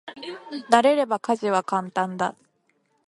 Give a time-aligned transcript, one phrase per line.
[0.71, 2.35] 慣れれば家事は簡単だ。